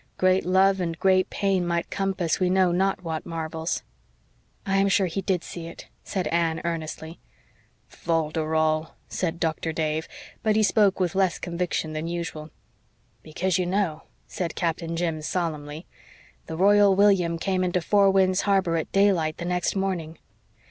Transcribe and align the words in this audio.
"Great 0.17 0.47
love 0.47 0.81
and 0.81 0.97
great 0.97 1.29
pain 1.29 1.63
might 1.63 1.91
compass 1.91 2.39
we 2.39 2.49
know 2.49 2.71
not 2.71 3.03
what 3.03 3.23
marvels." 3.23 3.83
"I 4.65 4.77
am 4.77 4.87
sure 4.89 5.05
he 5.05 5.21
did 5.21 5.43
see 5.43 5.67
it," 5.67 5.89
said 6.03 6.25
Anne 6.29 6.59
earnestly. 6.63 7.19
"Fol 7.87 8.31
de 8.31 8.43
rol," 8.43 8.95
said 9.09 9.39
Doctor 9.39 9.71
Dave, 9.71 10.07
but 10.41 10.55
he 10.55 10.63
spoke 10.63 10.99
with 10.99 11.13
less 11.13 11.37
conviction 11.37 11.93
than 11.93 12.07
usual. 12.07 12.49
"Because, 13.21 13.59
you 13.59 13.67
know," 13.67 14.01
said 14.25 14.55
Captain 14.55 14.97
Jim 14.97 15.21
solemnly, 15.21 15.85
"the 16.47 16.57
Royal 16.57 16.95
William 16.95 17.37
came 17.37 17.63
into 17.63 17.79
Four 17.79 18.09
Winds 18.09 18.41
Harbor 18.41 18.77
at 18.77 18.91
daylight 18.91 19.37
the 19.37 19.45
next 19.45 19.75
morning. 19.75 20.17